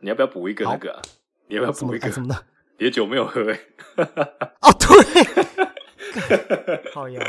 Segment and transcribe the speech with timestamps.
[0.00, 1.02] 你要不要补一个那个啊？
[1.48, 2.10] 你要不要补一个？
[2.10, 2.44] 什么的？
[2.78, 3.58] 你的酒没有喝哎。
[3.96, 5.66] 哦， 对。
[6.94, 7.20] 好呀，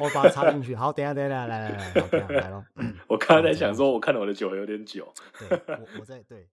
[0.00, 0.74] 我把它插进去。
[0.74, 2.64] 好，等下，等下，来来来来，来来了。
[3.06, 5.10] 我刚刚在想说，我看到我的酒有点久。
[5.38, 6.46] 对，我我在对。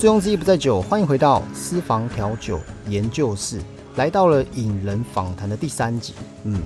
[0.00, 2.58] 醉翁之意不在酒，欢迎回到私房调酒
[2.88, 3.60] 研究室，
[3.96, 6.14] 来到了引人访谈的第三集。
[6.44, 6.62] 嗯。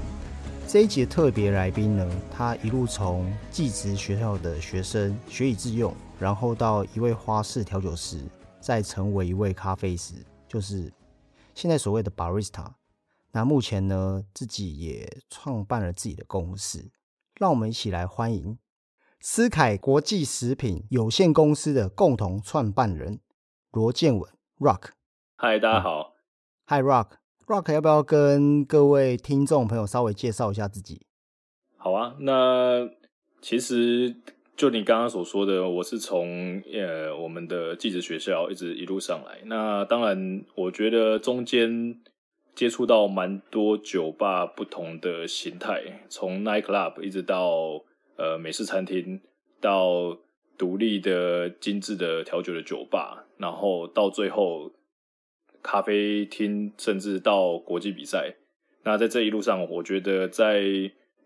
[0.69, 8.21] 这一集的特别来宾呢，他一路从技职学校的学生学以致用，然后到一位花式调酒师，
[8.61, 10.15] 再成为一位咖啡师，
[10.47, 10.93] 就是
[11.57, 12.65] 现在所谓的 barista。
[13.33, 16.89] 那目前呢，自己也创办了自己的公司。
[17.35, 18.57] 让我们一起来欢迎
[19.19, 23.19] 思凯国际食品有限公司的共同创办人
[23.75, 24.91] 罗建文 Rock。
[25.37, 26.15] 嗨，大家好。
[26.67, 27.09] Hi Rock。
[27.47, 31.03] Rock 要不要跟各位听众朋友稍微介绍一下自己？
[31.77, 32.89] 好啊，那
[33.43, 34.15] 其实
[34.57, 39.41] 就你刚刚所说的，我是从呃我们的技职学校一直一路上来。
[39.47, 42.01] 那当然，我觉得中间
[42.55, 47.83] 接触到蛮多酒吧不同的形态，从 night club 一直到
[48.17, 49.21] 呃美式餐厅，
[49.61, 50.17] 到
[50.57, 54.73] 独立的精致的调酒的酒吧，然后到最后。
[55.67, 58.35] 咖啡厅，甚至到国际比赛。
[58.83, 60.63] 那在这一路上，我觉得在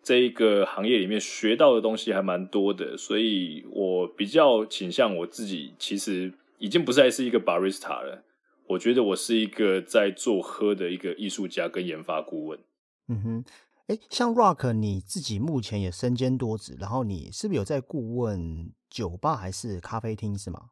[0.00, 8.22] 这一个行业里面学到的东西还蛮多的，所以我比较倾向我自己，其实已经不再是一个 barista 了。
[8.68, 12.60] 我觉得我是一个在做喝的一个艺术家跟研发顾问。
[13.08, 13.44] 嗯哼，
[13.88, 20.70] 哎，像 Rock，你自己目前也身兼多职，然后你是不是有在顾问酒吧还是咖啡厅，是吗？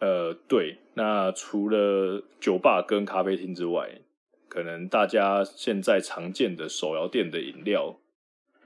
[0.00, 4.02] 呃，对，那除了酒吧跟咖啡厅之外，
[4.48, 7.96] 可能大家现在常见的手摇店的饮料，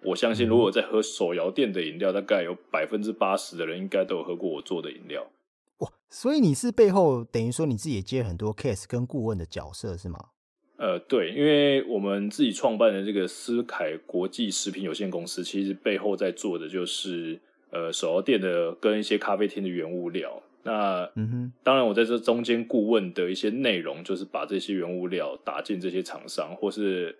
[0.03, 5.30] 我相信如果在喝手摇店的饮料，大概有百分之八十的人应该都有喝过我做的饮料。
[5.79, 10.30] 哇，所以你是背后等于说你自己也接很多 case 跟顾问的角色是吗？
[10.77, 20.42] 呃，对，因为我们自己创办的这个思凯国际食品有限公司，其实背后在做的就是呃手摇店的跟一些咖啡厅的原物料。
[20.64, 27.17] 那嗯哼，当然，我在这中间顾问的一些内容，就是把这些原物料打进这些厂商，或是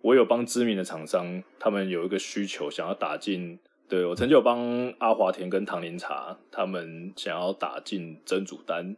[0.00, 8.94] 我有帮知名的厂商，他们有一个需求想要打进，对我曾经有帮阿华田跟唐林茶，他们想要打进真主丹，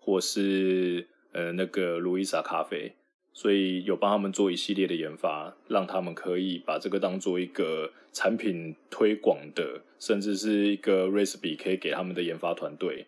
[0.00, 2.92] 或是呃那个路易莎咖啡，
[3.38, 13.06] 所以有帮他们做一系列的研发，让他们可以把这个当做一个产品推广的，甚至是一个 recipe 可以给他们的研发团队。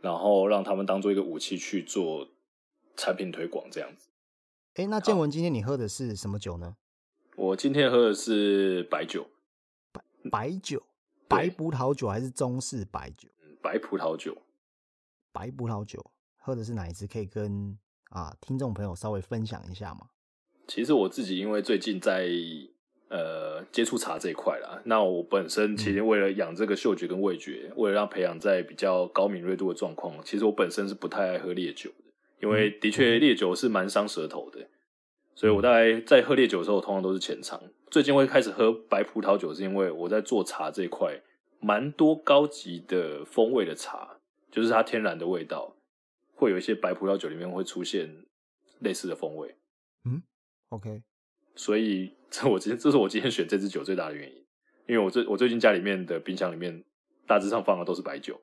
[0.00, 2.28] 然后让他们当做一个武器去做
[2.96, 4.08] 产品推广，这样子。
[4.74, 6.76] 哎，那建文，今天你喝的是什么酒呢？
[7.34, 9.26] 我今天喝的是白酒，
[9.90, 10.80] 白白酒，
[11.26, 13.28] 白葡萄酒还是中式白酒？
[13.60, 14.36] 白葡萄酒，
[15.32, 17.08] 白葡萄酒，喝的是哪一支？
[17.08, 17.76] 可以跟
[18.12, 20.08] 啊听众朋友稍微分享一下嘛？
[20.66, 22.28] 其实我自己因为最近在。
[23.14, 24.80] 呃，接触茶这一块啦。
[24.86, 34.66] 那我本身其实为了养这个嗅觉跟味觉，为了让培养在比较高敏锐度的状况，其实我本身是不太爱喝烈酒的，因为的确烈酒是蛮伤舌头的。
[35.34, 37.62] 所以我大概在喝烈酒的时候，通常都是浅尝。
[37.90, 41.20] 最近会开始喝白葡萄酒，是因为我在做茶这一块，
[41.60, 44.16] 蛮多高级的风味的茶，
[44.50, 45.76] 就是它天然的味道，
[46.42, 48.26] 会有一些白葡萄酒里面会出现
[48.80, 49.56] 类似的风味。
[50.04, 50.20] 嗯
[50.70, 51.04] ，OK。
[51.54, 54.44] 所以， 这我今天这是我今天选这支酒最大的原因，
[54.88, 56.84] 因为我最我最近家里面的冰箱里面
[57.28, 58.40] 大致上放的都是白酒。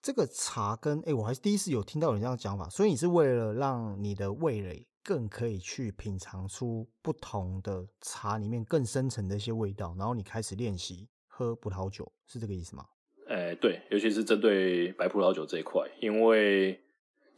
[0.00, 12.86] 这个茶跟哎，我还是第一次有听到你这样讲法，所以你是为了让你的味蕾更可以去品尝出不同的茶里面更深层的一些味道，然后你开始练习喝葡萄酒，是这个意思吗？
[13.34, 16.78] 哎，对，尤其是针对白葡萄酒这一块，因为。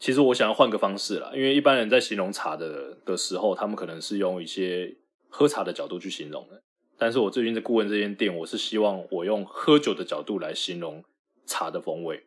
[0.00, 4.94] 其实我想要换个方式啦，因为一般人在形容茶的的时候，他们可能是用一些
[5.30, 6.60] 喝茶的角度去形容的。
[6.98, 11.02] 但是我最近在顾问这间店，我是希望我用喝酒的角度来形容
[11.46, 12.24] 茶的风味，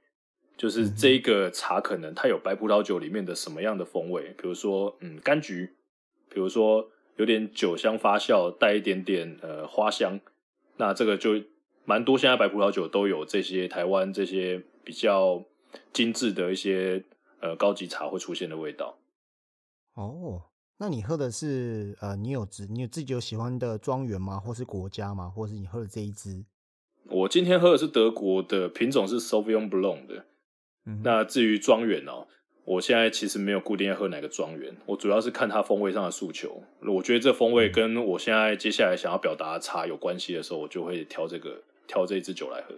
[0.55, 5.75] 就是这个茶可能它有白葡萄酒里面的什么样的风味，比如说嗯柑橘，
[6.29, 10.19] 比如说有点酒香发酵，带一点点呃花香，
[10.77, 11.35] 那这个就
[11.87, 12.15] 蛮多。
[12.15, 15.43] 现在白葡萄酒都有这些台湾这些比较
[15.91, 17.03] 精致的一些。
[17.39, 18.97] 呃，高级茶会出现的味道。
[19.93, 20.41] 哦，
[20.79, 24.39] 那你喝的是呃，你有自你有自己有喜欢的庄园吗？
[24.39, 25.29] 或是国家吗？
[25.29, 26.45] 或是你喝的这一支？
[27.05, 30.25] 我今天喝的是德国的品种是 Sauvignon Blanc 的。
[31.03, 32.25] 那至于庄园哦，
[32.65, 36.63] 我现在其实没有固定要喝哪个庄园，我主要是看它风味上的诉求。
[36.81, 42.75] 我觉得这风味跟我现在接下来想要表达的茶有关系的时候，我就会挑这个挑这支酒来喝。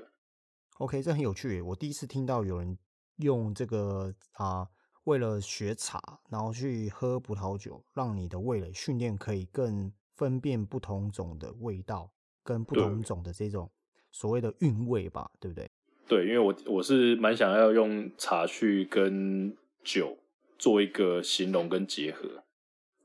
[0.77, 1.59] OK，这很有趣。
[1.61, 2.77] 我第一次听到有人
[3.17, 4.67] 用这个啊，
[5.03, 12.11] 为了学茶，然后去喝葡萄酒，让你的味蕾训练可以更分辨不同种的味道，
[12.43, 13.69] 跟不同种的这种
[14.11, 15.69] 所谓的韵味吧，对不对？
[16.07, 20.17] 对，因为我我是蛮想要用茶去跟酒
[20.57, 22.43] 做一个形容跟结合，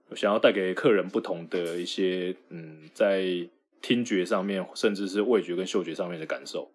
[0.08, 3.48] 我想要带给客人不同的一些嗯，在
[3.84, 6.72] 听觉上面，甚至是味觉跟嗅觉上面的感受。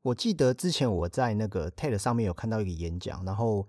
[0.00, 3.68] 我记得之前我在那个 TED 上面有看到一个演讲，然后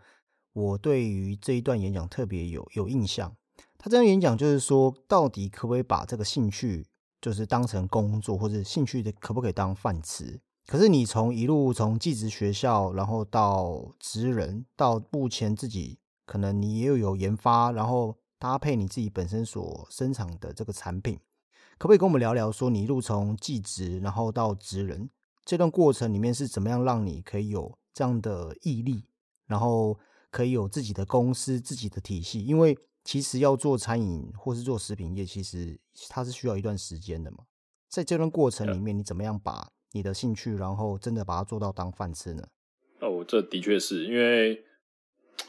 [0.53, 3.35] 我对于这一段演讲特别有有印象。
[3.77, 6.87] 他这样演讲就是说，到底可不可以把这个兴趣
[7.19, 10.39] 就是当成工作，或者兴趣的可不可以当饭吃？
[10.65, 21.19] 可是你从一路从技职学校，然后到职人，到目前自己可能你也有研发，然后搭配你自己本身所生产的这个产品，
[21.79, 25.09] 可不可以跟我们聊聊说你一路从技职然后到职人
[25.45, 29.05] 这段过程里面是怎么样让你可以有这样的毅力，
[29.47, 29.97] 然后
[30.29, 32.43] 可以有自己的公司、自己的体系？
[32.43, 35.79] 因为其实要做餐饮或是做食品业，其实
[36.09, 37.37] 它是需要一段时间的嘛。
[37.87, 39.71] 在这段过程里面，你怎么样把？
[39.93, 42.43] 你的兴趣，然后真的把它做到当饭吃呢？
[42.99, 44.63] 哦，这的确是因为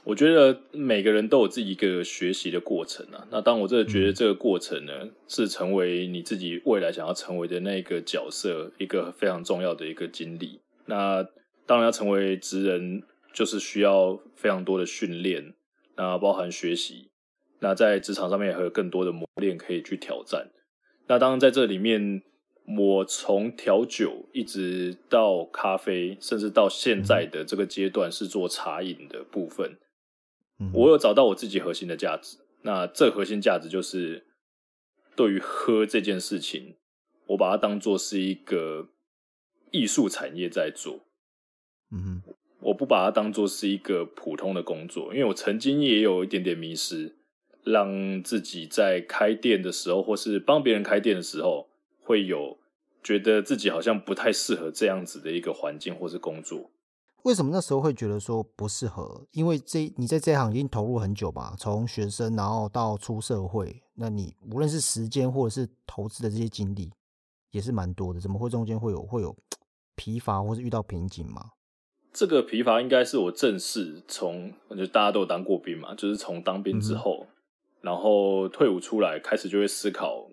[0.05, 3.27] 我觉得每个人都有自己一个学习的过程啊。
[3.31, 10.61] 那当我真的觉得这个过程呢，是成为你自己未来想要成为的那个角色，一个非常重要的一个经历。
[10.87, 11.27] 那
[11.67, 13.03] 当然要成为职人，
[13.33, 15.55] 就是需要非常多的训练，
[15.97, 17.11] 那包含学习。
[17.61, 20.51] 那在职场上面还有更多的磨练可以去挑战。
[21.07, 22.23] 那当然在这里面。
[22.67, 29.79] 我从调酒一直到咖啡，甚至到现在的这个阶段是做茶饮的部分，
[30.73, 32.39] 我有找到我自己核心的价值。
[32.63, 34.27] 那这核心价值就是
[35.17, 36.77] 对于喝这件事情，
[37.29, 38.91] 我把它当做是一个
[39.71, 41.01] 艺术产业在做。
[41.91, 42.23] 嗯，
[42.61, 47.17] 我不把它当做是一个普通的工作，因为我曾经也有一点点迷失，
[47.65, 51.70] 让自己在开店的时候，或是帮别人开店的时候，
[52.11, 52.59] 会有。
[53.03, 56.71] 觉得自己好像不太适合这样子的一个环境或是工作，
[57.23, 59.27] 为什么那时候会觉得说不适合？
[59.31, 66.93] 因为这你在这行已经投入很久吧，从学生然后到出社会，那你无论是时间或者是投资的这些精力
[67.53, 69.35] 也是蛮多的，怎么会中间会有会有
[69.95, 71.53] 疲乏或是遇到瓶颈吗？
[72.13, 77.27] 这个疲乏应该是我正式从，就大家都有当过兵嘛，就是从当兵之后，
[77.81, 80.29] 然后退伍出来开始就会思考。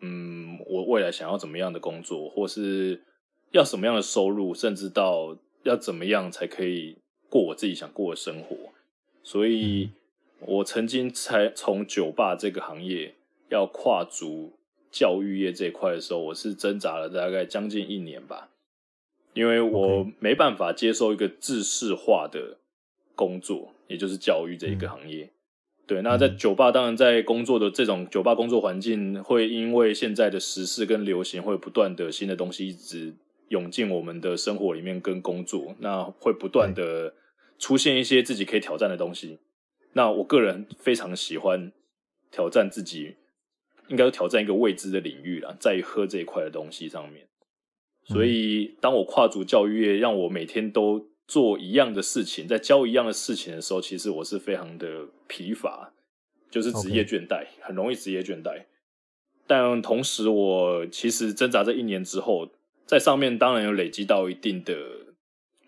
[0.00, 3.02] 嗯，我未来想要怎么样的工作，或是
[3.50, 6.98] 要什么样的收入，甚至到要怎么样才可以
[7.28, 8.56] 过我自己想过的生活。
[9.22, 9.90] 所以，
[10.40, 13.14] 我曾经才从酒吧这个行业
[13.48, 14.52] 要跨足
[14.90, 18.48] 教育业这一块的时候，我是挣扎了大概将近一年吧，
[19.34, 22.58] 因为我没办法接受一个制式化的
[23.14, 25.28] 工作，也就是教育这一个行业。
[25.88, 33.14] 对，那在酒吧，当然在工作的这种酒吧工作环境，会因为现在的时事跟流行，会不断的新的东西一直
[33.48, 37.14] 涌进我们的生活里面跟工作，那会不断的
[37.58, 39.38] 出现一些自己可以挑战的东西。
[39.94, 41.72] 那我个人非常喜欢
[42.30, 43.14] 挑战自己，
[43.88, 47.26] 应该挑战一个未知的领域啦，在喝这一块的东西上面。
[48.04, 51.08] 所以，当我跨足教育业，让我每天都。
[51.28, 55.92] 做一样的事情，在教一样的事情的时候，其实我是非常的疲乏，
[56.50, 58.64] 就是职业倦怠，很容易职业倦怠。
[59.46, 62.48] 但同时，我其实挣扎这一年之后，
[62.86, 64.74] 在上面当然有累积到一定的，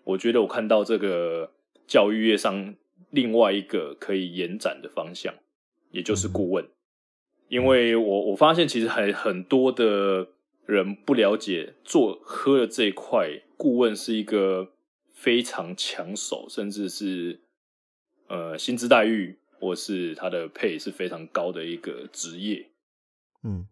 [0.03, 1.51] 我觉得我看到这个
[1.85, 2.73] 教育业上
[3.11, 5.31] 另外一个可以延展的方向，
[5.91, 6.67] 也就是顾问。
[7.49, 10.29] 因为我我发现其实还很多的
[10.65, 14.71] 人不了解做喝的这一块，顾问是一个。
[15.21, 17.39] 非常抢手，甚至是
[18.27, 22.71] 呃薪资待遇或是他的配是非常高的一个职业。
[23.43, 23.67] 嗯，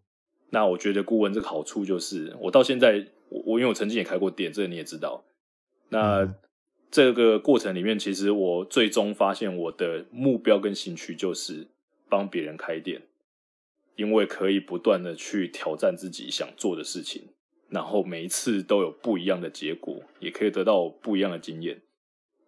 [0.50, 5.24] 那我觉得顾问这个好处就是，我到现在我我因为我曾经也开过店，这个你也知道。
[5.88, 6.36] 那
[6.88, 11.66] 这个过程里面，其实我最终发现我的目标跟兴趣就是
[12.08, 13.02] 帮别人开店，
[13.96, 17.34] 因为可以不断的去挑战自己想做的事情。
[17.70, 21.80] 然后每一次都有不一样的结果，也可以得到不一样的经验。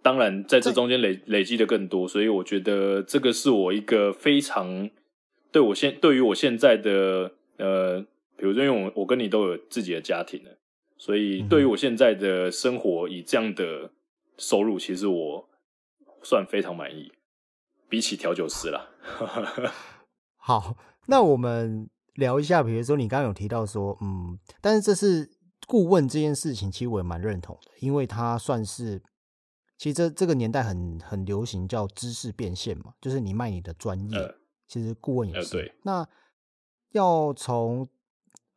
[0.02, 4.90] 当然，在这中间累累积的更多，所以我觉得这个是我一个非常
[5.52, 8.00] 对我现对于我现在的呃，
[8.36, 10.50] 比如说，因为我我跟你都有自己的家庭了，
[10.98, 13.92] 所以对于我现在的生活以这样的
[14.36, 15.48] 收入，其实我
[16.22, 17.12] 算非常满意。
[17.88, 18.90] 比起调酒师啦。
[20.36, 20.76] 好，
[21.06, 25.30] 那我们聊一下，比如说你刚刚有提到说，嗯，但是这是
[25.66, 29.02] 顾问这件事情，其实我也蛮认同的，因为它算是，
[29.78, 34.34] 其实这这个年代很很流行叫知识变现嘛，就是你卖你的专业，
[34.68, 35.74] 其实顾问也是。
[35.82, 36.06] 那
[36.90, 37.88] 要从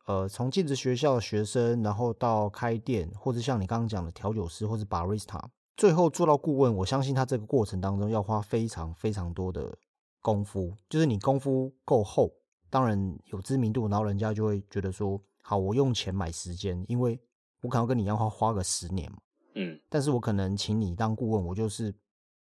[0.06, 5.42] 呃从进职学校的学生，然后到开店，或者像你刚刚讲的调酒师或者 barista，
[5.76, 9.76] 最后做到顾问，我相信他这个过程当中要花非常非常多的。
[10.22, 12.28] 功夫就是你功夫够厚，
[12.76, 17.18] 当然有知名度，然后人家就会觉得说，好，我用钱买时间，因为
[17.62, 19.16] 我可能跟你一样花花个十年嘛，
[19.54, 21.94] 嗯，但是我可能请你当顾问，我就是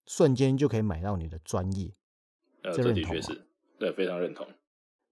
[0.08, 1.94] 瞬间就可以买到你的专业，
[2.64, 4.48] 呃，这的确是，对，非常认同。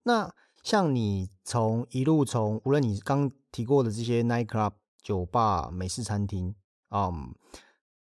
[0.01, 6.55] 那像你从一路从，无论你刚提过的这些 night club 酒吧、美式餐厅，
[6.89, 7.36] 嗯。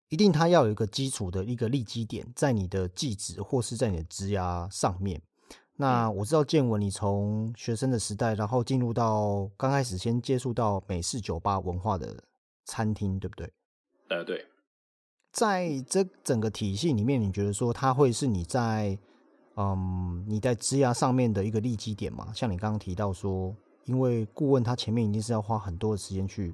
[0.10, 5.24] 一定，它要有一个基础的一个立基点，在你的记职或是在你的职涯上面。
[5.84, 12.24] 那我知道建文，你从学生的时代，然后进入到刚开始先接触到美式酒吧文化的
[12.64, 13.52] 餐厅，对不对？
[14.08, 14.46] 呃，对。
[15.34, 18.98] 在这整个体系里面，你觉得说它会是你在
[19.58, 22.32] 嗯你在职涯上面的一个立基点吗？
[22.34, 26.54] 像你刚刚提到说，因为顾问他前面一定是要花很多的时间去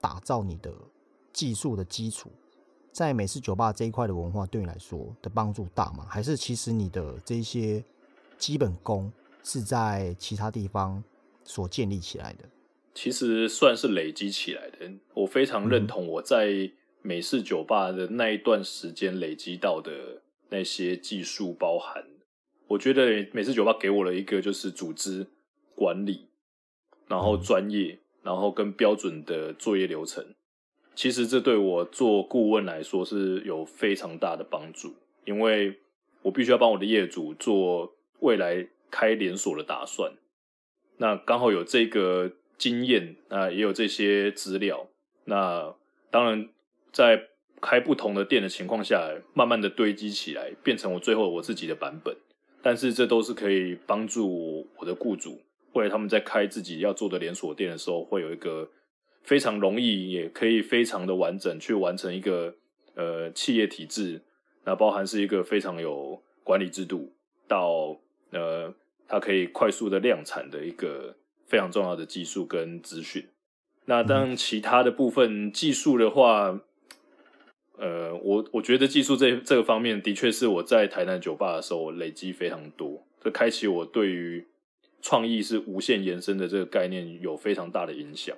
[0.00, 0.72] 打造你的
[1.34, 2.30] 技术的基础。
[2.92, 6.06] 在美式酒吧这一块的文化对你来说的帮助大吗？
[6.08, 7.84] 还是其实你的这些
[8.40, 9.12] 基本功
[9.44, 11.04] 是在其他地方
[11.44, 12.46] 所建立起来的？
[12.94, 14.90] 其实算是累积起来的。
[15.14, 16.70] 我非常认同我在
[17.02, 22.04] 美式酒吧的那一段时间累积到的那些技术包含。
[22.68, 25.26] 我觉得美式酒吧给我了一个就是组织
[25.74, 26.28] 管理，
[27.06, 30.34] 然后专业，然后跟标准的作业流程。
[30.94, 34.94] 其实这对我做顾问来说是有非常大的帮助，
[35.24, 35.78] 因为
[36.22, 40.12] 我必须要帮我的业主做未来开连锁的打算。
[40.98, 44.88] 那刚好有这个经验，那也有这些资料。
[45.24, 45.74] 那
[46.10, 46.48] 当然，
[46.92, 47.28] 在
[47.60, 52.16] 开不同的店的情况下，慢慢的堆积起来，变成我最后我自己的版本。
[52.62, 55.40] 但是这都是可以帮助我的雇主，
[55.72, 58.70] 未来他们在开自己要做的连锁店的时候，会有一个。
[59.22, 62.54] 非常容易，也可以非常的完整去完成一个
[62.94, 64.22] 呃企业体制，
[64.64, 67.12] 那包含是一个非常有管理制度，
[67.46, 68.00] 到
[68.30, 68.72] 呃
[69.08, 73.28] 它可以快速的量产的一个非常重要的技术跟资讯。
[73.86, 76.60] 那当其他的部分技术的话，
[77.76, 84.46] 呃，我我觉得技术这这个方面的确是我在台南酒吧的时候累积非常多，这开启我对于
[85.00, 88.36] 创意是无限延伸的这个概念有非常大的影响。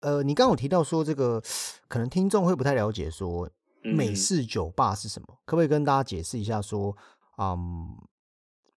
[0.00, 1.42] 呃，你刚有提到说这个，
[1.88, 3.50] 可能听众会不太了解，说
[3.82, 5.26] 美式酒吧是什么？
[5.44, 6.62] 可不可以跟大家解释一下？
[6.62, 6.96] 说，
[7.36, 7.56] 嗯，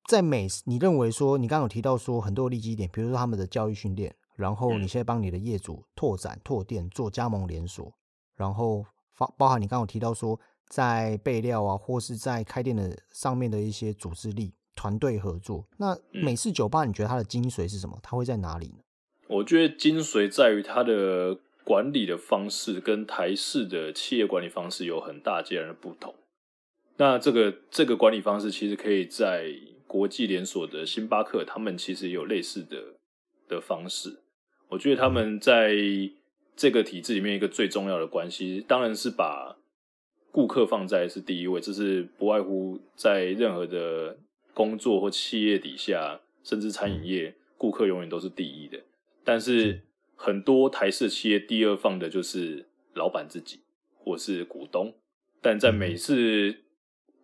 [0.07, 7.93] 在美，你认为说，你刚刚有提到说很多利基点，比如说他们的教育训练，然后你现在帮你的业主拓展、拓店、做加盟连锁，
[8.37, 8.85] 然后
[9.17, 15.67] 包包含你刚有提到说，在备料啊，或是在开店的上面的一些组织力、团队合作。
[15.75, 17.99] 那美式酒吧，你觉得它的精髓是什么？
[18.01, 18.77] 它会在哪里呢？
[19.27, 26.15] 我觉得精髓在于它的管理的方式跟台式的企业管理方式有很大截然的不同。
[26.95, 29.51] 那这个这个管理方式其实可以在
[29.87, 32.95] 国际连锁的星巴克，他们其实也有类似的
[33.47, 34.19] 的方式。
[34.69, 35.73] 我觉得他们在
[36.55, 39.57] 这个体制里面一个最重要的关系，当然是把
[40.31, 44.17] 顾客放在是第一位，这是不外乎在任何的
[44.53, 48.79] 工作或企业底下，甚至餐饮业，顾客永远都是第一的。
[49.23, 49.81] 但是
[50.15, 53.61] 很多台式企业第二放的就是老板自己
[53.97, 54.93] 或是股东，
[55.41, 56.63] 但在美式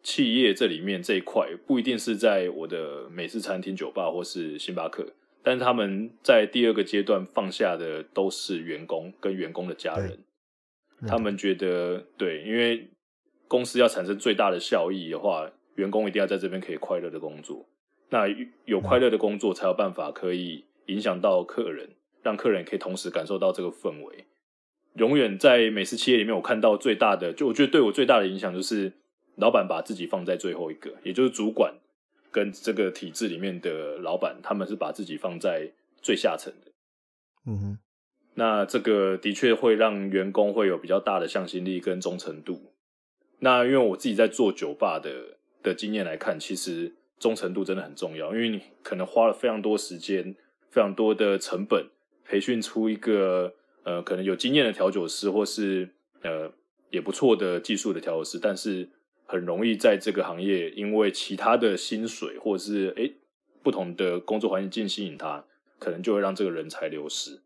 [0.04, 5.08] 企业这里面这一块不一定是在我的美式餐厅、酒吧或是星巴克，
[5.42, 10.20] 但是他们在第二个阶段放下的都是员工跟员工的家人，
[11.08, 12.90] 他们觉得对，因为
[13.48, 17.66] 公司要产生最大的效益的话，员工一定要在这边可以快乐的工作，
[18.10, 18.28] 那
[18.66, 20.66] 有快乐的工作才有办法可以。
[20.88, 21.92] 影响到客人，
[22.24, 24.26] 让客人可以同时感受到这个氛围。
[24.96, 28.92] 永远在美食企业里面，我看到最大的，就我觉得对我最大的影响，就是
[29.36, 31.76] 老板把自己放在最后一个，也就是主管
[32.32, 35.72] 跟这个体制里面的老板，他们是把自己放在
[36.02, 36.72] 最下层的。
[37.46, 37.78] 嗯哼，
[38.36, 42.74] 那这个的确会让员工会有比较大的向心力跟忠诚度。
[43.40, 50.36] 那因为我自己在做酒吧的的经验来看，其实忠诚度真的很重要，因为你可能花了非常多时间。
[50.74, 51.86] 非常多的成本
[52.26, 55.88] 培训出一个呃可能有经验的调酒师，或是
[56.24, 56.52] 呃
[56.90, 58.90] 也不错的技术的调酒师，但是
[59.26, 63.16] 很容易在这个行业因为其他的薪水或者是诶
[63.62, 65.46] 不同的工作环境进吸引他，
[65.80, 67.42] 可能就会让这个人才流失。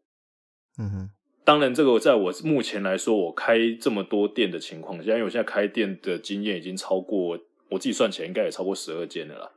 [0.80, 1.10] 嗯哼，
[1.44, 9.52] 当然，这个在我目前来说，我开这么多店的情况下，因为我现在开店的经验已经超过我自己算起来应该也超过十二间了啦。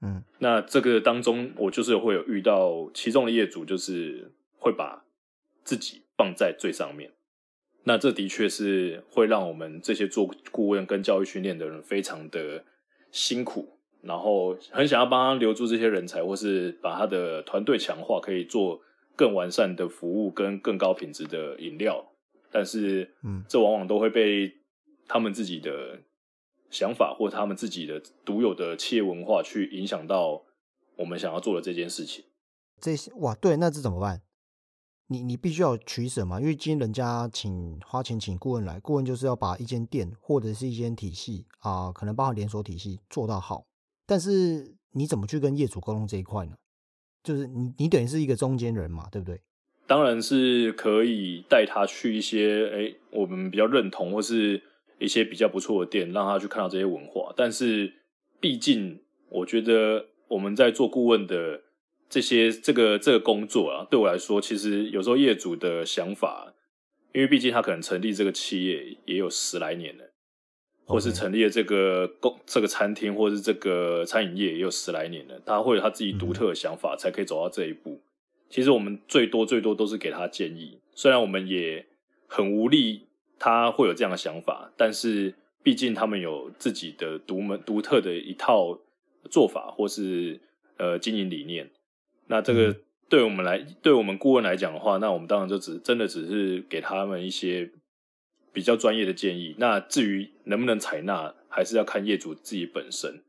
[0.00, 5.04] 嗯，那这个当中，我就是会有遇到其中的业主，就是会把
[5.64, 7.12] 自己放在最上面。
[7.84, 12.64] 那这的确是会让我们这些做顾问跟教育训练的人非常的
[13.10, 18.80] 辛苦，然后很想要帮他留住这些人才，或是把他的团队强化，可以做。
[19.14, 22.02] 更完善的服务跟更高品质的饮料，
[22.50, 24.50] 但是，嗯，这往往都会被
[25.06, 26.00] 他们自己的
[26.70, 30.42] 想法或他们自己的独有的企业文化去影响到
[30.96, 32.24] 我们想要做的这件事情。
[32.80, 34.22] 这些哇，对，那这怎么办？
[35.12, 43.64] 你你必须要取舍嘛，因为今天人家请花钱请顾问来，顾问就是要把一间店或者是一间体系啊，可能包含连锁体系做到好，
[44.06, 46.52] 但是你怎么去跟业主沟通这一块呢？
[47.22, 49.40] 就是你，你等于是一个中间人嘛，对不对？
[49.86, 54.62] 当然是可以带他去一些哎，我们比较认同或是
[54.98, 57.32] 一些比较不错的店，让他去看到这些文化。
[57.36, 57.92] 但是，
[58.40, 61.60] 毕竟我觉得我们在做顾问的
[62.12, 66.52] 这些这个这个工作啊，对我来说，其实有时候业主的想法，
[67.14, 70.04] 因为毕竟他可能成立这个企业也有十来年了。
[70.84, 78.02] 或是成立了这个公这个餐厅，或是这个餐饮业也有十来年了，他会有他自己独特的想法，才可以走到这一步。
[78.50, 81.86] 其实我们最多最多都是给他建议，虽然我们也
[82.26, 83.06] 很无力，
[83.38, 88.78] 他会有这样的想法，但是毕竟他们有自己的独门独特的一套
[89.30, 90.38] 做法，或是
[90.76, 91.70] 呃经营理念。
[92.32, 92.76] 那这个
[93.08, 97.70] 对我们来，对我们顾问来讲的话，那我们当然就只真的只是给他们一些。
[98.54, 103.22] 比较专业的建议，那至于能不能采纳，还是要看业主自己本身。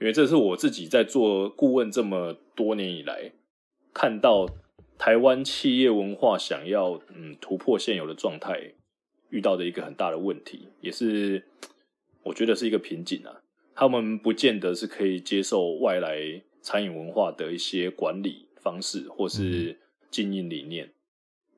[0.00, 3.32] 因为这是我自己在做顾问这么多年以来，
[3.92, 4.48] 看到
[4.96, 8.72] 台湾企业文化想要嗯突破现有的状态，
[9.28, 11.44] 遇到的一个很大的问题，也是
[12.22, 13.42] 我觉得是一个瓶颈啊。
[13.74, 19.78] 他们不见得是可以接受外来餐饮文化的一些管理方式或是
[20.10, 20.94] 经营理念。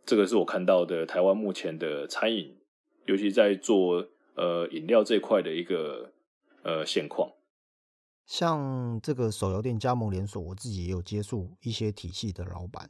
[0.05, 2.57] 这个是我看到的台湾目前的餐饮。
[3.07, 6.11] 尤其在做呃饮料这块的一个
[6.63, 7.29] 呃现况，
[8.25, 12.89] 像这个手摇店加盟连锁，我自己也有接触一些体系的老板，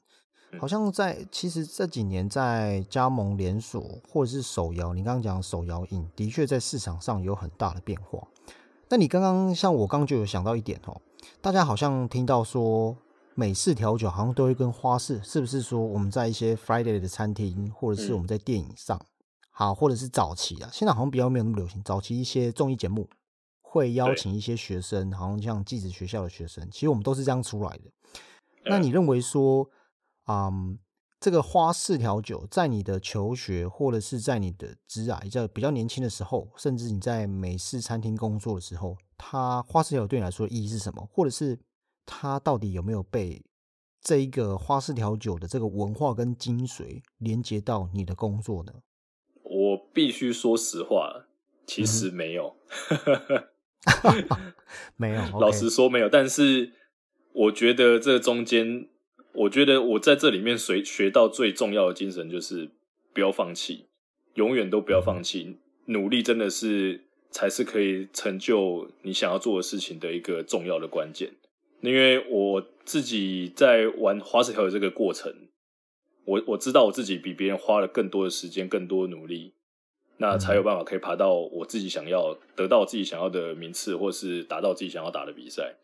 [0.61, 8.29] 好像在其实这几年在加盟连锁或者是手摇，你刚刚讲手摇饮，的确在市场上有很大的变化。
[8.89, 11.03] 那你刚刚像我刚刚就有想到一点哦，
[11.41, 12.97] 大家好像听到说
[13.35, 19.01] 美式调酒好像都会跟花式，是不是说我们在一些 Friday 的餐厅，或者是我们在电影上？
[19.51, 21.83] 好，或者是早期啊，现在好像比较没有那么流行。
[21.85, 23.09] 早期一些综艺节目
[23.63, 27.85] 会邀请一些学生，好像像寄子学校的学生，其实我们都是这样出来的。
[28.67, 29.69] 那你认为说，
[30.27, 30.79] 嗯，
[31.21, 41.09] 这个花式调酒在你的求学，或者是在你的职涯在比较年轻的时候，甚至你在美式餐厅工作的时候，它花式调酒对你来说意义是什么？
[41.13, 41.59] 或者是
[42.07, 43.43] 它到底有没有被
[44.01, 48.73] 这一个花式调酒的这个文化跟精髓连接到你的工作呢？
[49.43, 51.27] 我必须说实话，
[51.67, 52.57] 其实没有，
[54.97, 55.41] 没有。
[55.41, 56.73] 老实说没有，但是
[57.33, 58.89] 我觉得这中间，
[59.35, 62.71] 我觉得我在这里面学学到最重要的精神就是
[63.13, 63.87] 不要放弃，
[64.35, 71.33] 永远都不要放弃，努力真的是才是可以成就你想要做的事情的一个重要的关键。
[71.81, 75.35] 因为我自己在玩花式调的这个过程。
[76.27, 79.53] 我我知道我自己比别人花了更多的时间、更多的努力，
[80.17, 85.75] 那才有办法可以爬到我自己想要得到自己想要的名次，或是达到自己想要打的比赛。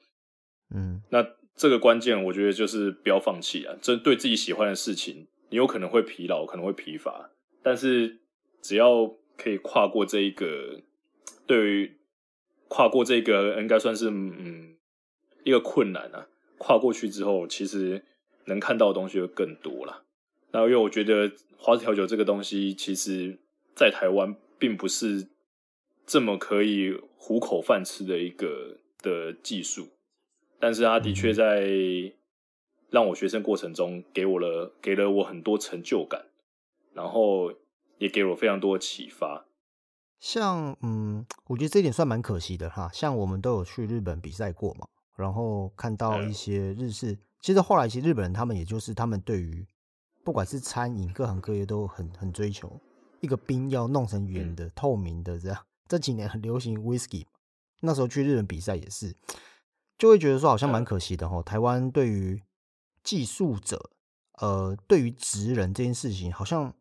[0.75, 3.77] 嗯，那这个关键，我觉得就是不要放弃啊！
[3.83, 7.29] 针对自己喜欢的事情，你有可能会疲劳，可能会疲乏，
[7.63, 8.21] 但是
[8.63, 10.81] 只要可以跨过这一个，
[11.51, 11.97] 对于
[12.69, 14.77] 跨过这个，应该算是嗯
[15.43, 16.29] 一个困难啊。
[16.59, 18.05] 跨过去之后，其实
[18.45, 20.05] 能看到的东西会更多了。
[20.53, 23.41] 那因为我觉得花式调酒这个东西，其实
[23.75, 25.27] 在台湾并不是
[26.07, 29.89] 这么可以糊口饭吃的一个的技术，
[30.61, 31.69] 但是它的确在
[32.91, 36.27] 让我学生过程中给我了给了我很多成就感，
[36.95, 37.53] 然后
[37.99, 39.47] 也给我非常多的启发。
[40.21, 42.89] 像嗯，我觉得这点算蛮可惜的哈。
[42.93, 49.67] 像我们都有去日本比赛过嘛，然后看到一些日式，其实后来其实日本人他们也就是他们对于
[50.23, 52.81] 不管是餐饮，各行各业都很很追求
[53.21, 57.25] 一个冰要弄成圆的、透明的这样，这几年很流行 whisky，
[57.81, 59.17] 那时候去日本比赛也是，
[59.99, 61.43] 就会觉得说好像蛮可惜的哈。
[61.43, 62.43] 台湾对于
[63.03, 63.91] 技术者，
[64.39, 66.75] 呃，对于职人这件事情，好像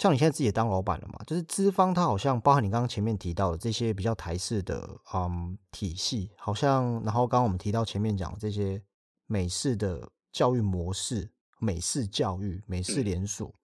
[0.00, 8.82] 像你现在自己也当老板了嘛，就是资方它好像包含你刚刚前面提到的这些比较台式的嗯体系，好像然后刚刚我们提到前面讲这些
[9.26, 13.54] 美式的教育模式，美式教育、美式连锁，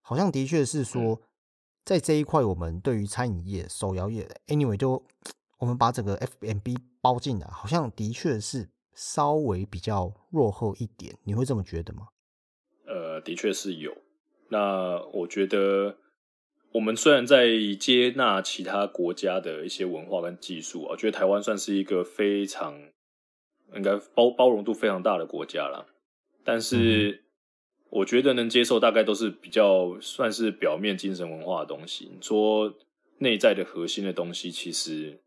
[0.00, 1.20] 好像的确是说。
[1.84, 5.00] 在这一块，我们对于餐饮业、手摇业，anyway，就
[5.56, 11.16] 我们把整个 F M B 包进来，好像的确是稍微比较落后一点。
[11.22, 12.08] 你会这么觉得吗？
[12.88, 13.92] 呃，的确是有。
[14.48, 15.96] 那我觉得，
[16.72, 22.80] 我们虽然在接纳其他国家的一些文化跟技术啊，我觉得台湾算是一个非常
[23.74, 25.86] 应该包包容度非常大的国家了，
[26.44, 27.22] 但是。
[27.88, 32.10] 我觉得能接受，大概都是比较算是表面精神文化的东西。
[32.20, 32.74] 说
[33.18, 35.20] 内在的核心的东西，其实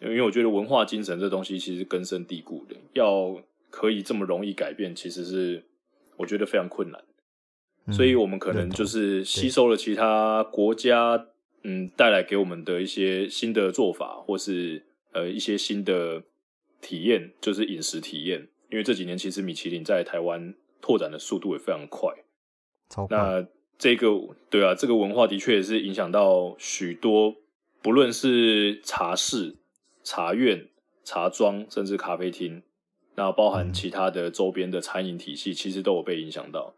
[0.00, 5.62] 因为我觉得文化精神这东西其实根深蒂固的，要可以这么容易改变，其实是
[6.16, 7.04] 我觉得非常困难。
[7.92, 11.26] 所以我们可能就是吸收了其他国家
[11.62, 16.22] 嗯带来给我们的一些新的做法，或是呃一些新的
[16.80, 18.48] 体验，就是饮食体验。
[18.70, 20.54] 因为这几年其实米其林在台湾。
[20.82, 22.10] 拓展的速度也非常快，
[23.10, 24.08] 那这个
[24.48, 27.34] 对啊，这个文化的确也是影响到许多，
[27.82, 29.56] 不论是茶室、
[30.02, 30.68] 茶院、
[31.04, 32.62] 茶庄，甚至咖啡厅，
[33.14, 36.74] 那包含其他的周边的餐饮体系，其实都有被影响到。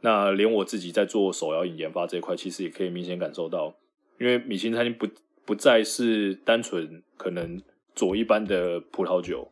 [0.00, 3.74] 那连我自己在做手摇饮研发这一块，其实也可以明显感受到，
[4.18, 5.06] 因为米其林餐厅不
[5.44, 7.60] 不再是单纯可能
[7.94, 9.50] 做一般的葡萄酒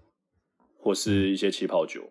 [0.78, 2.10] 或是一些气泡酒，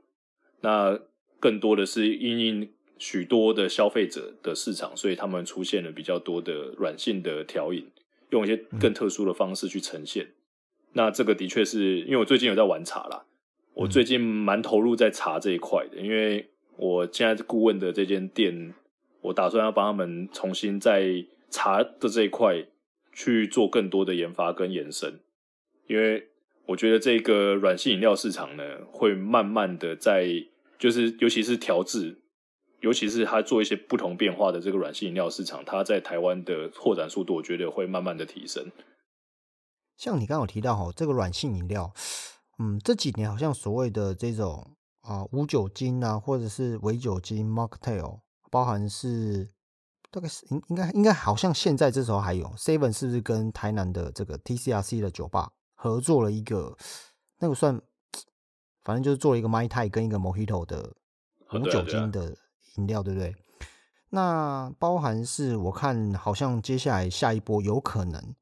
[0.61, 0.99] 那。
[1.39, 7.91] 更多的是因应许多的消费者的市场，所以他们出现了比较多的软性的调饮，
[8.31, 10.29] 用一些更特殊的方式去呈现。
[10.93, 13.25] 那这个的确是因为我最近有在玩茶啦，
[13.75, 18.73] 我最近蛮投入在茶这一块的，因为我现在顾问的这间店，
[19.21, 22.65] 我打算要帮他们重新在茶的这一块
[23.11, 25.19] 去做更多的研发跟延伸，
[25.87, 26.29] 因为
[26.67, 30.47] 我觉得这个软性饮料市场呢，会慢慢的在。
[30.79, 32.21] 就是，尤其是调制，
[32.81, 38.63] 尤其是它做一些不同变化的这个软性饮料市场，它在台湾的扩展速度，我觉得会慢慢的提升。
[39.97, 41.91] 像你刚刚有提到哈，这个软性饮料，
[42.59, 44.76] 嗯，这几年好像所谓的这种
[45.07, 48.19] 啊无酒精啊，或者是微酒精 mocktail，
[48.51, 49.49] 包含是
[50.11, 56.77] 大概是应应该应该好像现在这时候还有 seven 是不是跟台南的这个 TCRC 的酒吧合作了一个
[57.39, 57.81] 那个算。
[58.83, 60.95] 反正就是做了一个 My Tai 跟一个 Mojito 的
[61.51, 62.37] 无酒精的
[62.77, 63.35] 饮料，对不对？
[64.11, 68.33] 那包含是我看好像接下来下一波有可能，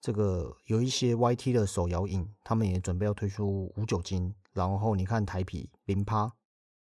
[0.00, 4.32] 这个有一些 YT 的手摇饮，他们也准备要推出无酒精。
[4.56, 6.32] 然后你看台啤零趴，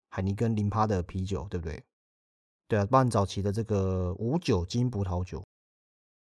[0.09, 1.83] 海尼根零趴的啤酒，对不对？
[2.67, 5.43] 对啊，包含早期的这个无酒精葡萄酒。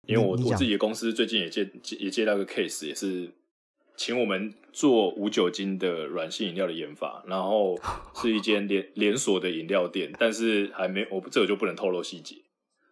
[0.08, 3.32] 因为我我自己的公司最近也接也接到个 case，也是。
[3.98, 7.78] 请我们做无酒精的软性饮料的研发，然后
[8.16, 12.38] 是一间连连锁的饮料店，但是还没我这个就不能透露细节，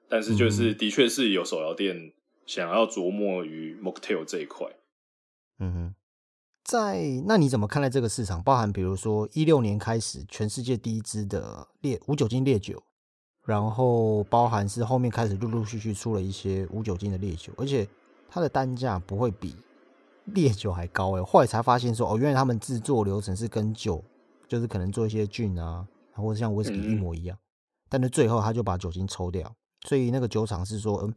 [0.07, 2.13] 但是就是的确是有手摇店
[2.45, 4.67] 想要琢磨于 mocktail 这一块。
[5.57, 5.95] 嗯哼，
[6.69, 8.43] 在那你怎么看待这个市场？
[8.43, 12.83] 包含比如说一六年开始全世界第一支的烈无酒精烈酒，
[13.43, 17.87] 然后包含是后面开始陆陆续续出了一些无酒精的烈酒，而且
[18.29, 19.55] 它的单价不会比。
[20.25, 24.03] 烈酒还高哎，后来才发现说哦，原来他们制作流程是跟酒，
[24.47, 27.35] 就是可能做一些菌啊，或者像威士忌一模一样，
[27.89, 29.51] 但是最后他就把酒精抽掉，
[29.87, 31.11] 所以那个酒厂是说，嗯，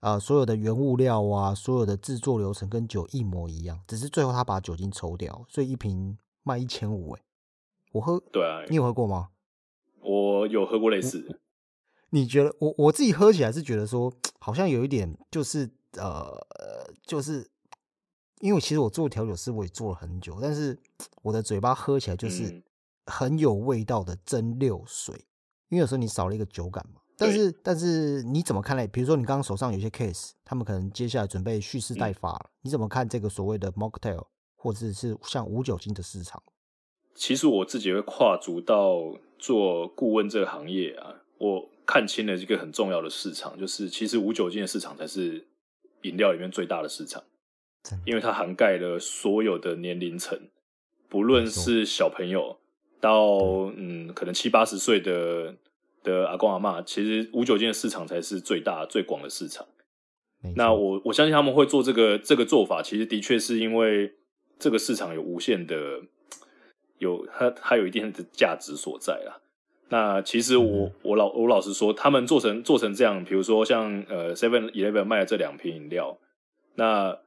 [0.00, 7.22] 啊，所有的原物料啊，所有的制作流程跟酒一模一样，只是最后他把酒精抽掉，所以一瓶卖一千五哎，
[7.92, 9.30] 我喝，对啊，你有喝过吗？
[10.00, 11.38] 我有喝过类似的，
[12.10, 16.44] 你觉得我我自己喝起来是觉得说，好像有一点就是呃，
[17.06, 17.50] 就是。
[18.40, 20.78] 因为其实我做调酒师，我也做了很久，但是
[21.22, 22.62] 我的嘴巴喝起来就是
[23.04, 25.12] 很有味道的蒸馏水。
[25.70, 27.00] 因为有时候你少了一个酒感嘛。
[27.18, 28.86] 但是，但是你怎么看呢？
[28.86, 32.50] 比如说你刚刚手上有些 case，他们可能接下来准备蓄势待发了。
[32.62, 34.26] 你怎么看这个所谓的 mocktail，
[34.56, 36.42] 或者是像无酒精的市场？
[37.14, 45.48] 其实我自己会跨足到做顾问这个行业啊，我看清了一个很重要的市场，就是其实无酒精的市场才是
[46.02, 47.22] 饮料里面最大的市场。
[48.04, 50.38] 因为它涵盖了所有的年龄层，
[51.08, 52.58] 不论是小朋友
[53.00, 53.38] 到
[53.76, 55.56] 嗯，可能七八十岁的
[56.02, 59.66] 的阿公阿妈，其实无酒精的市场才是最大最广的市场。
[60.54, 64.14] 那我我相信他们会做这个这个做法，其实的确是因为
[64.58, 66.00] 这个市场有无限的
[66.98, 69.42] 有它它有一定的价值所在啊。
[69.88, 76.18] 那其实我我老我老实说，他们做成做成这样，比如说像呃 Seven Eleven 卖的这两瓶饮料，
[76.74, 77.18] 那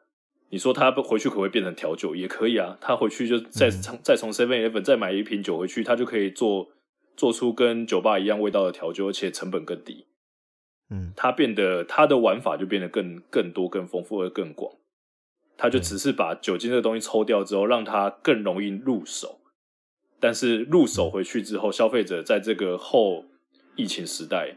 [0.49, 2.15] 你说他回去可不可以变成调酒？
[2.15, 6.69] 也可以啊，他回去就再从再从 Seven Eleven 再买一瓶酒回去，他就可以做
[7.21, 10.07] 做出跟酒吧一样味道的调酒，而且成本更低。
[10.89, 14.73] 嗯，它变得它的玩法就变得更更多、更丰富而更广。
[15.55, 19.39] 它就只是把酒精这个东西抽掉之后，让它更容易入手。
[20.19, 23.25] 但是入手回去之后，消费者在这个后
[23.75, 24.55] 疫情时代，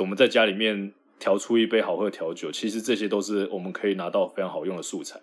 [0.00, 5.20] 我们在家里面调出一杯好喝的调酒，其实这些都是我们可以拿到非常好用的素材。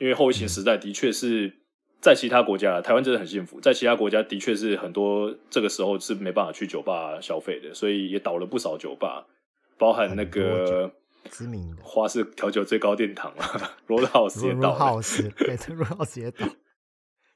[0.00, 1.60] 因为后疫情时代的确是
[2.04, 9.26] 在其他国家，台湾真的很幸福，在其他国家的确是很多这个时候是没办法去酒吧消费的，所以也倒了不少酒吧，
[9.78, 10.92] 包含那个
[11.30, 16.46] 知名的花式调酒最高殿堂啊， 罗德豪斯也倒罗德豪斯也倒。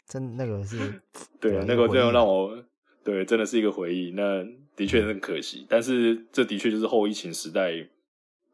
[0.06, 1.00] 真那个是，
[1.40, 2.62] 对啊，那个真的让我
[3.02, 4.10] 对，真的是一个回忆。
[4.10, 4.44] 那
[4.76, 7.72] 的确很可惜，但是这的确就是后疫情时代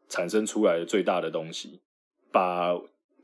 [0.07, 1.81] 产生出来的最大的东西，
[2.31, 2.73] 把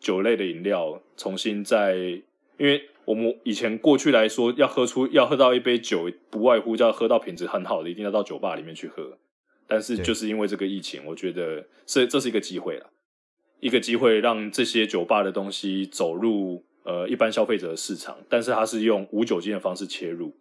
[0.01, 2.21] 酒类的饮料重新在，
[2.61, 9.17] 因为我们以前过去来说，要喝出要喝到一杯酒，不外乎就要喝到品质很好的，一定要到酒吧里面去喝。
[9.67, 12.91] 但是就是因为这个疫情，我觉得这这是一个机会了，
[13.59, 16.63] 一个机会让这些酒吧的东西走入。
[16.83, 20.35] 呃，一般消费者的市场，但是它是用无酒精的方式切入，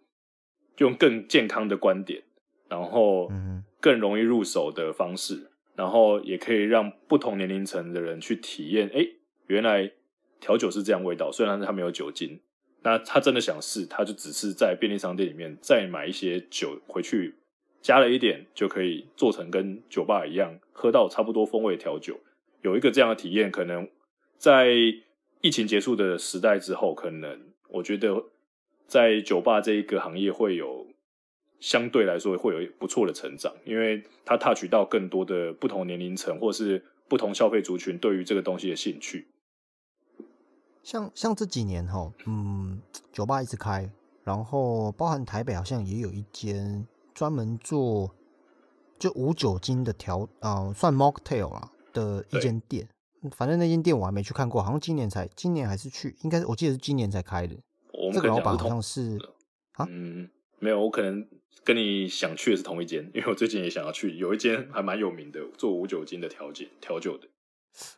[0.79, 2.23] 用更健康的观点，
[2.67, 3.31] 然后
[3.79, 8.89] 更容易入手的方式，然后也可以让不同年龄层的人去体验。
[8.91, 9.05] 哎，
[9.45, 9.91] 原来
[10.41, 12.41] 调酒是这样味道，虽然它没有酒精，
[12.83, 17.35] 那他真的想试，他就只是在便利商店里面再买一些酒回去，
[17.81, 22.19] 加了一点就可以做成跟酒吧一样，喝到差不多风味调酒，
[22.61, 23.87] 有一个这样的体验，可能
[24.37, 24.75] 在。
[25.43, 28.25] 疫情结束的时代之后，可能我觉得
[28.85, 30.85] 在酒吧这一个行业会有
[31.59, 39.29] 相对来说会有不错的成长，因为它 touch 到更多的不同年龄层或是不同消费族群对于这个东西的兴趣。
[40.83, 43.89] 像像这几年哈，嗯，酒吧一直开，
[44.23, 48.09] 然后包含台北好像也有一间专门做
[48.97, 52.87] 就无酒精的调啊，算 mocktail 啦的一间店。
[53.35, 57.55] 反正那间店我还没去看过，好像今年才，今年还是去，应该是我记得是今年才开的。
[58.11, 59.19] 这个老板好像是
[59.73, 61.27] 啊，嗯，没有，我可能
[61.63, 67.27] 跟你想去的是同一间，因为我最近也想要去，有一间还蛮有名的，做无酒精的调酒调酒的。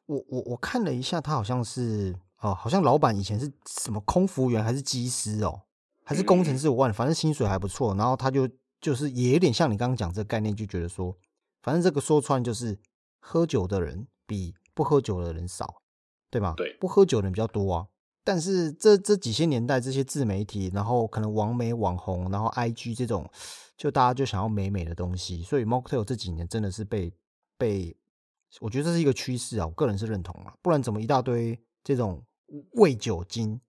[0.06, 5.62] 我我我看了一下，他好像是哦，好像老板以前是什么空服员还是机师哦，
[6.04, 7.96] 还是工程师，我忘了，反正薪水还不错。
[7.96, 8.48] 然后他就
[8.80, 11.18] 就是也有点像你刚刚讲这个概念，就觉得说，
[11.62, 12.80] 反正这个说穿就是
[13.20, 14.54] 喝酒的人比。
[14.76, 15.84] 不喝酒的人少，
[16.32, 16.56] 对吧？
[16.58, 17.86] 对，不喝酒的人比较多啊。
[18.24, 23.30] 但是这这几些年代，这些自媒体，然后可能网美网红，然后 IG 这种，
[23.78, 27.14] 就大家就想要美美的东西，所以 Mocktail 这几年真的是被
[27.56, 27.96] 被，
[28.62, 30.56] 我觉得这是一个趋势啊，我个人是认同啊。
[30.64, 32.20] 不然怎么一大堆这种
[32.74, 33.60] 伪酒精、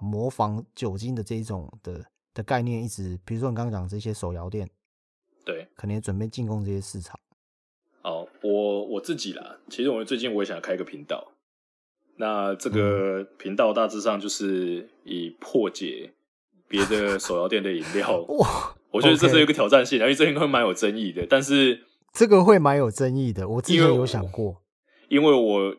[0.00, 4.68] 模仿酒精的这一种的的概念，一直，比如说你刚刚讲这些手摇店，
[5.44, 7.18] 对，可能也准备进攻这些市场。
[8.02, 11.32] 哦，我我自己啦，其实我最近我也想开个频道。
[12.16, 16.12] 那这个频道大致上就是以破解
[16.68, 18.20] 别的手摇店的饮料。
[18.38, 21.26] 哇，我觉得这是一个挑战性，因为这应该蛮有争议的。
[21.28, 24.62] 但是这个会蛮有争议的，我之前有想过，
[25.08, 25.76] 因为我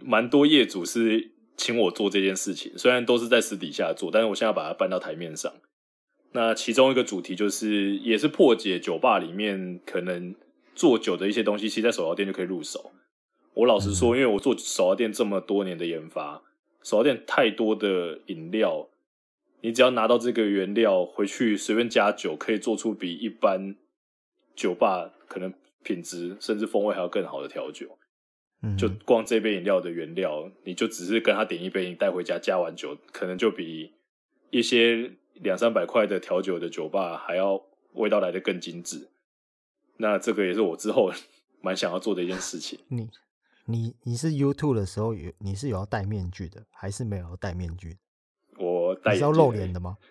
[0.00, 5.52] 蛮多业主是请我做这件事情，虽然都是在私底下做，但是我现在把它搬到台面上。
[6.32, 10.34] 那其中一个主题就是，也是破解酒吧里面可能。
[10.76, 12.90] 做酒的一些东西，其实在手摇店就可以入手。
[13.52, 16.42] 我老实说，因为我做手摇店这么多年的研发，
[16.82, 18.88] 手摇店太多的饮料，
[19.60, 23.76] 你只要拿到这个原料回去，随便加酒，可以做出比一般
[24.56, 27.96] 酒吧可能品质甚至风味还要更好的调酒。
[28.64, 33.92] 嗯，就光这杯饮料的原料，你就只是跟他点一杯，你带回家加完酒，可能就比
[34.48, 39.08] 一些两三百块的调酒的酒吧还要味道来的更精致。
[39.98, 41.12] 那这个也是我之后
[41.60, 42.78] 蛮想要做的一件事情。
[42.88, 43.10] 你
[43.66, 47.98] 你你是 YouTube 的时候有你是有要戴面具的，还是没有要戴面具？
[48.56, 49.98] 我戴要露脸的吗？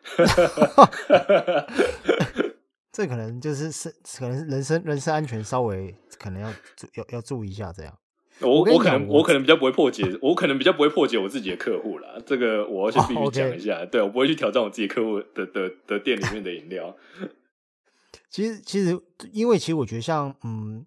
[2.91, 3.89] 这可能就是是
[4.19, 6.49] 可能人身人身安全稍微可能要
[6.93, 7.97] 要要注意一下这样。
[8.39, 12.19] 我我可能我可能比较不会破解，我可能比较不会破解我自己的客户啦。
[12.25, 16.95] 这个我要先必须讲一下，对我不会去挑战我自己客户的的的店里面的饮料。
[18.29, 18.99] 其实，其实，
[19.31, 20.83] 因为其实我觉得，像嗯，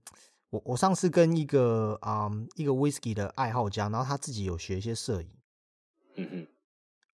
[0.51, 5.29] 我我上次跟一个啊一个 whisky 的爱好家，然后他自己有学一些摄影，
[6.17, 6.47] 嗯嗯，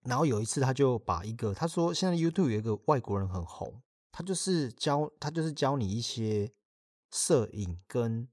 [0.06, 6.50] 然后有一次他就把一个他说现在 YouTube 有一个外国人很红，他就是教他就是教你一些
[7.12, 8.28] 摄影跟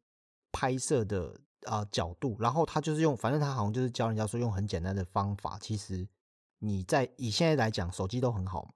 [0.53, 6.09] 拍摄的啊角度，然后他就是用反正他好像就是教人家说用很简单的方法，其实
[6.59, 8.75] 你在以现在来讲手机都很好，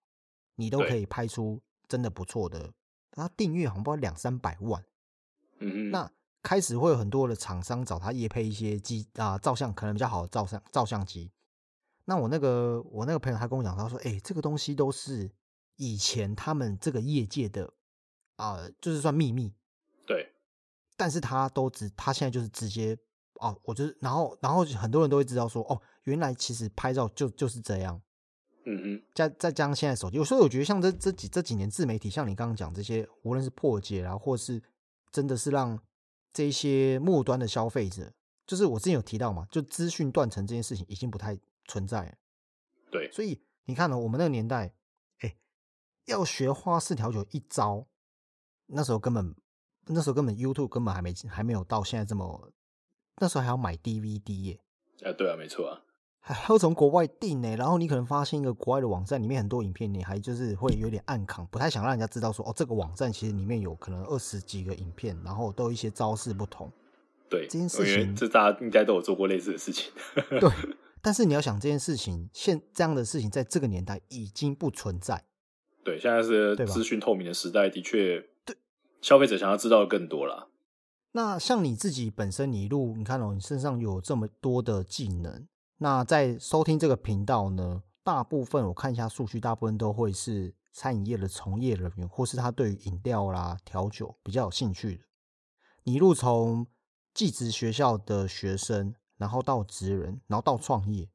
[0.56, 2.72] 你都可以拍出真的不错的。
[3.10, 4.84] 他订阅好像不知道两三百万。
[5.58, 6.10] 嗯那
[6.42, 11.30] 开始会有很多的厂商找他夜配一些机啊照相可能比较好的照相照相机。
[12.04, 15.30] 那我那个我那个朋友他跟我讲，他说：“哎，这个东西都是
[15.76, 17.72] 以前他们这个业界的
[18.36, 19.54] 啊，就是算秘密。
[20.92, 22.96] 对，但是他都只他现在就是直接
[23.34, 28.00] 哦，我就是然后然后很多人都会知道说哦，原来其实拍照就就是这样。
[28.64, 34.62] 嗯嗯，再再加上现在手机，所以我觉得像这这几这几年自媒体，像你刚刚讲这些，无论是破解啊，或是
[35.10, 35.76] 真的是让
[36.32, 38.12] 这些末端的消费者，
[38.46, 42.14] 就是我之前有提到嘛，就资讯断层这件事情已经不太存在了。
[42.92, 44.72] 对，所以你看呢，我们那个年代，
[45.22, 45.36] 哎，
[46.04, 47.88] 要学花式调酒一招，
[48.66, 49.34] 那时候根本
[49.86, 52.52] 那时候根本 YouTube 根本还没还没有到现在这么，
[53.18, 54.60] 那时候还要买 DVD 耶。
[55.04, 55.82] 啊，对啊，没错啊。
[56.24, 66.70] 还要从国外订呢，然后你可能发现一个国外的网站里面很多影片，你还就是会有点暗扛，不太想让人家知道说哦，这个网站其实里面有可能二十几个影片，然后都一些招式不同。
[67.28, 69.90] 对，这件事情，这大家应该都有做过类似的事情。
[70.38, 70.48] 对，
[71.02, 75.24] 但是你要想这件事情，现这样的事情在这个年代已经不存在。
[75.82, 78.30] 对，现在是资讯透明的时代，的确，对
[79.02, 80.48] 消费者想要知道更多了。
[81.10, 85.46] 那像你自己本身，你一路你看哦，你身上有这么多的技能。
[85.78, 95.02] 那在收听这个频道呢，大部分我看一下数据，大部分都会是餐饮业的从业人员，或是他对于饮料啦、调酒比较有兴趣的。
[95.82, 96.66] 你一路从
[97.12, 101.08] 技职学校的学生，然后到职人，然后到创业，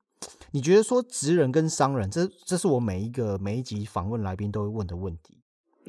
[0.51, 5.36] 你觉得说职人跟商人，这这是我每一个每一集访问来宾都会问的问题。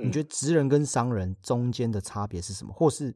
[0.05, 2.73] 你觉得职人跟商人中间的差别是什么？
[2.73, 3.15] 或是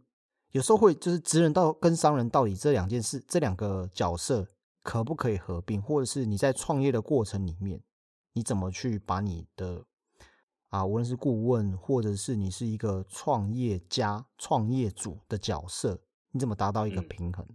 [0.50, 4.48] 有时候会就是职人到跟商人到底这两件事，这两个角色？
[4.84, 7.80] 可不可以合并，或者是你在创业的过程里面，
[8.32, 9.84] 你怎么去把你的
[10.70, 16.00] 啊，无论是顾问，或者是你是一个创业家、创业主的角色，
[16.32, 17.46] 你怎么达到一个平衡？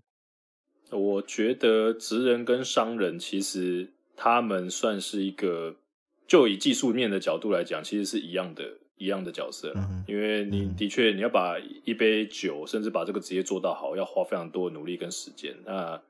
[0.89, 5.75] 我觉得职人跟商人其实他们算是一个，
[6.25, 8.63] 就以技术面的角度来讲，其实是一样的，
[8.97, 9.71] 一样的角色。
[9.75, 15.55] 嗯，因为你的确你要把一杯酒，甚至把这个职业做到好，要花非常多的努力跟时间。
[15.65, 16.01] 那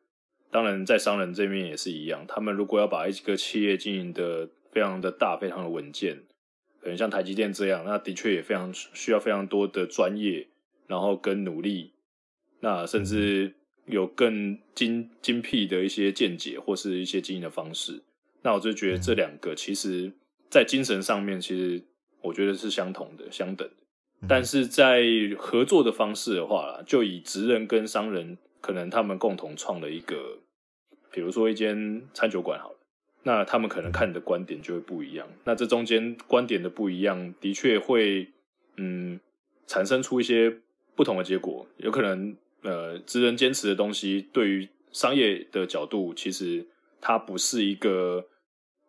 [0.49, 2.25] 当然，在商人这边也是一样。
[2.27, 6.23] 他们如果要把一个企业经营的非常的大、非常的稳健，
[6.79, 10.47] 可能像台积电这样，那的确也非常需要非常多的专业，
[10.87, 11.91] 然后跟努力，
[12.61, 13.55] 那甚至
[13.87, 18.01] 有更精精辟的一些见解或是一些经营的方式。
[18.43, 20.13] 那我就觉得这两个其实，
[20.49, 21.83] 在精神上面，其实
[22.27, 24.27] 我觉得是相同的、相等的。
[24.27, 25.03] 但是在
[25.37, 28.37] 合作的方式的话，就以职人跟商人。
[28.59, 30.39] 可能他们共同创了一个，
[31.11, 32.77] 比如说一间餐酒馆好了，
[33.23, 35.27] 那他们可能看的观点就会不一样。
[35.45, 38.27] 那这中间观点的不一样，的确会
[38.75, 39.19] 嗯
[39.67, 40.57] 产生出一些
[40.95, 41.65] 不同的结果。
[41.77, 46.65] 有可能呃，职人坚持的东西，对于商业的角度，其实
[46.99, 48.25] 它不是一个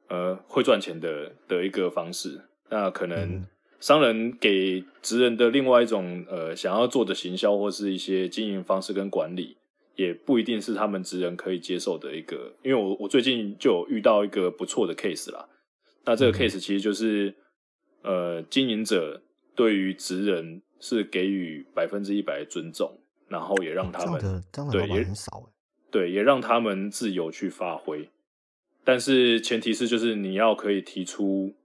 [0.08, 2.40] 呃会赚钱的的一个方式。
[2.70, 3.46] 那可能
[3.80, 9.56] 商人给职人的另外一种呃想要做的行销或是一些经营方式跟管理。
[9.96, 15.48] 也不一定是他们职人可以接受的一个，因为我我最近就有遇到一个不错的 case 啦。
[16.04, 17.34] 那这个 case 其实就是，
[18.02, 19.20] 呃，经营者
[19.56, 24.20] 对于职人是给予百分之一百的尊重，然后也让他们
[24.70, 25.50] 对也很少
[25.90, 28.08] 对，也让他们自由去发挥。
[28.84, 31.56] 但是前提是就是你要可以提出，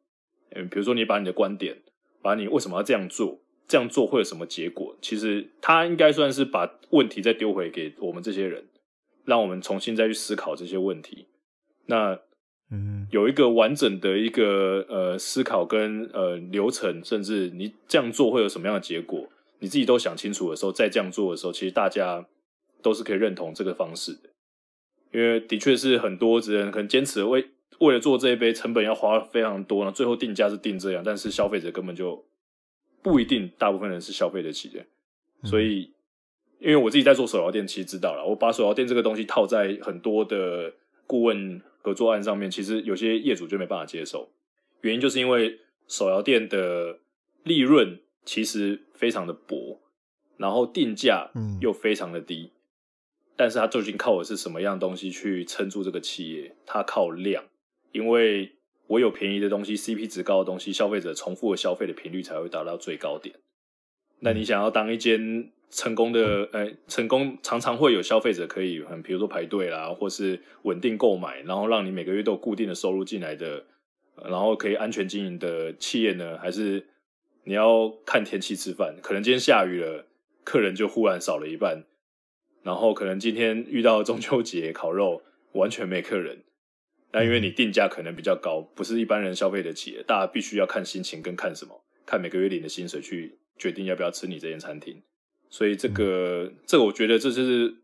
[0.55, 1.77] 嗯，比如说你把你的观点，
[2.21, 3.39] 把你为什么要这样做。
[3.65, 4.95] 这样做会有什么结果？
[5.01, 8.67] 其实他应该算是把问题再丢回给我们这些人，
[9.23, 11.27] 让我们重新再去思考这些问题。
[11.85, 12.19] 那
[12.69, 19.29] 嗯，有一个完整的一个呃思考跟呃流程，甚至你这样做会有什么样的结果，
[19.59, 22.27] 你自己都想清楚的时候，再这样做的时候，其实大家
[22.81, 24.29] 都是可以认同这个方式的。
[25.13, 27.49] 因为的确是很多人可能坚持为
[27.79, 32.25] 为了做这一杯，成本要花非常多，呢，最后定价是定这样，但是消费者根本就。
[33.01, 34.81] 不一定，大部分人是消费得起的，
[35.43, 35.91] 所以，
[36.59, 40.73] 因为我自己在做手摇店，其实知道了，我把手摇店这个东西套在很多的
[41.05, 44.29] 顾问合作案上面，其实有些业主就没办法接受，
[44.79, 46.99] 原因就是因为手摇店的
[47.43, 49.81] 利润其实非常的薄，
[50.37, 52.51] 然后定价又非常的低，
[53.35, 56.55] 但是它究竟靠的是什么样东西去撑住这个企业？
[56.65, 57.43] 它靠量，
[57.93, 58.51] 因为
[58.87, 63.33] 我有便宜的东西，CP 值高的东西，消费者重复的消费的频率才会达到最高点。
[64.19, 73.65] 那你想要当一间成功的，呃，成功常常会有消费者可以，很比如说排队啦，或是稳定购买，然后让你每个月都有固定的收入进来的，
[74.23, 76.37] 然后可以安全经营的企业呢？
[76.37, 76.87] 还是
[77.43, 78.95] 你要看天气吃饭？
[79.01, 80.05] 可能今天下雨了，
[80.43, 81.83] 客人就忽然少了一半，
[82.63, 85.21] 然后可能今天遇到中秋节烤肉
[85.53, 86.43] 完全没客人，
[87.13, 95.01] 那因为你定价可能比较高，不是一般人消费得起的，大家必须要看心情跟看什么，看每个月领的薪水去决定要不要吃你这间餐厅。
[95.47, 97.75] 所以这个，这个我觉得这是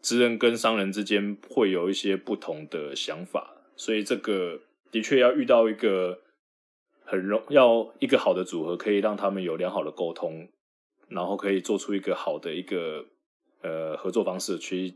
[0.00, 4.58] 职人跟商人之间会有一些不同的想法，所以这个
[4.90, 6.22] 的确要遇到一个
[7.04, 10.48] 很容要一个好的组合，可以让他们有良好的沟通，
[11.08, 13.04] 然后可以做出一个好的一个
[13.60, 14.58] 呃合作方式。
[14.58, 14.94] 其实，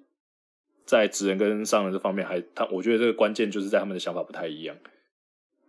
[0.86, 4.76] 在职人跟商人这方面，还他我觉得这个关键就是在他们的想法不太一样，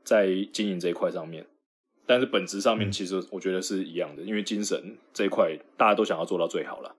[0.04, 1.46] 在经营这一块上面。
[2.08, 6.96] 但是本质上面，其实我觉得是一样的，因为精神这一块大家都想要做到最好了。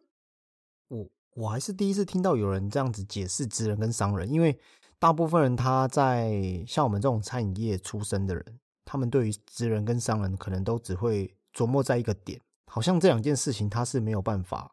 [0.89, 4.59] 我我还是第一次听到有人这样子解释职人跟商人，因为
[4.99, 8.45] 大部分人他在像我们这种餐饮业出身的人，
[8.85, 14.73] 他们对于职人跟商人可能都只会琢磨在一个点，好像这两件事情他是没有办法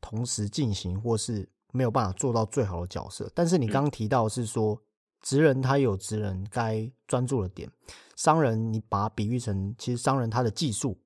[0.00, 3.30] 同时进行，或是没有办法做到最好的角色。
[3.34, 4.80] 但是你刚刚提到是说。
[5.22, 7.70] 职人他有职人该专注的点，
[8.16, 10.98] 商人你把它比喻成，其实商人他的技术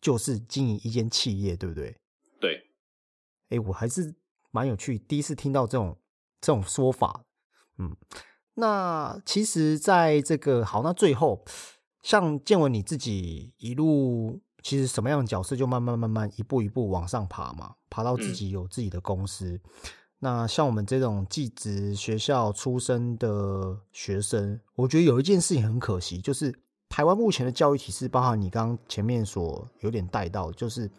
[0.00, 1.94] 就是经营一间企业，对不对？
[2.40, 2.70] 对。
[3.50, 4.14] 哎，我还是
[4.50, 5.98] 蛮有趣，第一次听到这种
[6.40, 7.26] 这种说法。
[7.76, 7.94] 嗯，
[8.54, 11.44] 那其实在这个好，那最后
[12.00, 19.60] 像建文你自己一路，其实什么样的角色就慢慢慢慢一步一步往上爬嘛，爬到自己有自己的公司。
[20.18, 26.52] 那像我们这种技职学校出身的学生，我觉得有一件事情很可惜，就是
[26.88, 30.90] 台湾目前的教育体制，包含你刚刚前面所有点带到，就是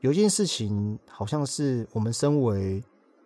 [0.00, 2.82] 有一件事情，好像是我们身为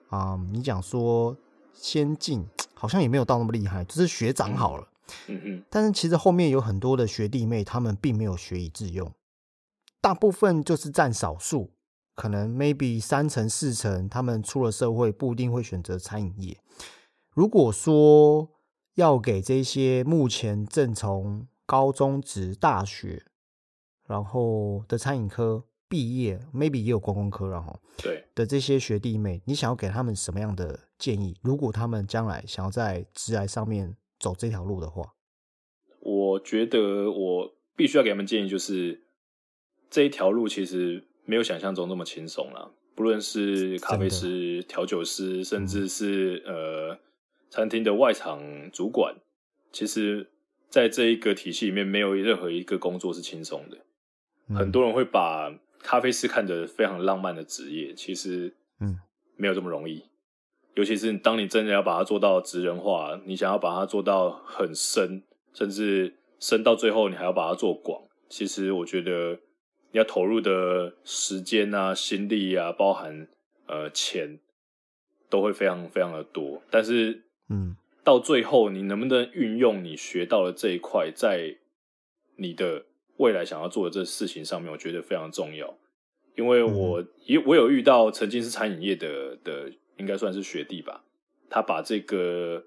[0.08, 1.36] 啊，你讲说
[1.72, 4.88] 先进，好像也没有到那么厉害，就是学长好了，
[5.28, 9.08] 嗯嗯，但是其实后面有很多的学弟妹，他们并没有学以致用，
[10.08, 11.74] 大部分就是占少数。
[12.14, 16.56] 可能 maybe 三成四成，他们出了社会不一定会选择餐饮业。
[17.34, 18.48] 如果说
[18.94, 23.22] 要给这些目前正从高中职、大学，
[24.06, 31.36] 然后的餐饮科毕业，maybe 也有观光科，然后对的这些学弟妹，你想要给他们什么样的建议？
[31.42, 35.14] 如果他们将来想要在职来上面走这条路的话，
[36.00, 39.04] 我觉得我必须要给他们建议，就是
[39.90, 41.04] 这一条路其实。
[41.30, 42.72] 没有想象中那么轻松了。
[42.94, 46.98] 不论是咖啡师、调酒师，甚至是呃
[47.50, 48.40] 餐厅的外场
[48.72, 49.14] 主管，
[49.70, 50.30] 其实
[50.70, 53.76] 在这一个体系里面，没有任何一个工作是轻松的。
[54.56, 58.98] 很多人会把咖啡师看得非常浪漫的职业，其实嗯
[59.36, 60.02] 没有这么容易。
[60.76, 65.22] 尤其是当你真的要把它做到职人化，你想要把它做到很深，
[65.52, 68.04] 甚至深到最后，你还要把它做广。
[68.30, 69.40] 其实我觉得。
[69.92, 73.26] 要投入的时间啊、心力啊，包含
[73.66, 74.38] 呃钱，
[75.30, 76.62] 都会非常非常的多。
[76.70, 77.74] 但是，嗯，
[78.04, 81.56] 到最后你能不能运用你学到的这一块，在
[82.36, 82.84] 你的
[83.16, 85.74] 未来想要做的这事情上面，我觉得非常重要。
[86.36, 91.02] 因为我也我有遇到曾经是餐饮业的的，应该算是学弟吧。
[91.48, 92.62] 他把这个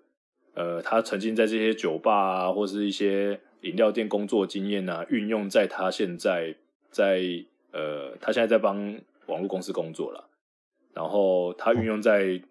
[0.56, 6.56] 呃，他曾经在这些酒吧啊，或是一些饮料店工作经验啊，运用在他现在。
[6.92, 7.22] 在
[7.72, 8.78] 呃，他现在在帮
[9.28, 10.30] 网络公司工作了，
[10.94, 12.42] 然后他运用在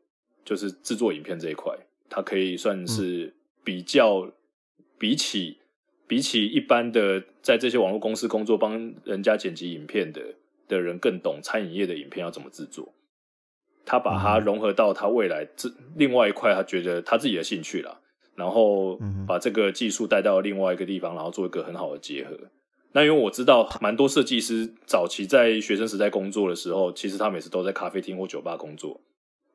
[0.44, 1.76] 就是制作影片这一块，
[2.08, 4.30] 他可以算是比较
[4.98, 5.58] 比起
[6.06, 10.34] 比起一般的在这些网络公司工作帮人家剪辑影片的
[10.66, 12.92] 的人更懂餐饮业的影片要怎么制作。
[13.84, 18.00] 他把它融合到他未来这另外一块，他觉得他自己的兴趣了，
[18.36, 22.38] 然后把这个技术带到另外一个地方，然后做一个很好的结合。
[22.92, 29.00] 那因为我知道蛮多设计师早期在学生时代工作的时候，其实他每次都在咖啡厅或酒吧工作。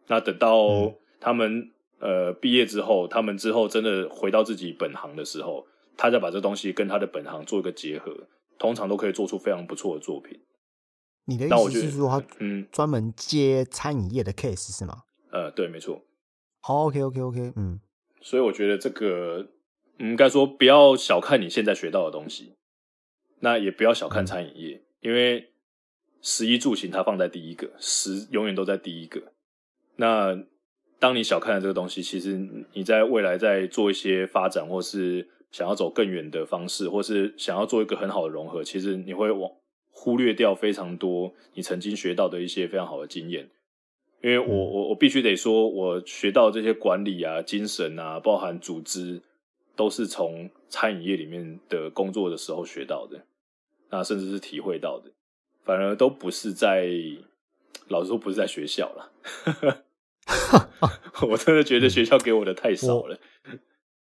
[0.07, 5.67] 那等到他们呃毕业之后，他们之后真的回到自己本行的时候，
[5.97, 8.27] 他再把这东西跟他的本行做一个结合，
[8.57, 10.39] 通常都可以做出非常不错的作品。
[11.25, 15.03] 你的意思是说，他嗯专门接餐饮业的 case 是吗？
[15.31, 16.01] 呃，对，没错。
[16.61, 17.79] 好 OK OK OK，嗯。
[18.21, 19.47] 所以我觉得这个
[19.99, 22.54] 应该说不要小看你现在学到的东西。
[23.39, 25.49] 那也不要小看餐饮业，因为
[26.21, 29.21] 食衣住行它放在第一个，食永远都在第一个。
[29.97, 30.37] 那
[30.99, 32.39] 当你小看了这个东西，其实
[32.73, 39.51] 你在未来在做一些发展，或是想要走更远的方式，或是想要做一个很好的融合，其实你会往
[39.91, 43.49] 忽略掉非常多你曾经学到的一些非常好的经验。
[44.23, 49.21] 因为我我我必须得说，我学到这些管理啊、精神啊，包含组织，
[49.75, 53.25] 都是从餐饮业里面的工作的时候学到的，
[53.89, 55.11] 那甚至是体会到的，
[55.63, 56.87] 反而都不是在，
[57.87, 59.11] 老实说不是在学校了。
[61.29, 63.17] 我真的觉得学校给我的太少了。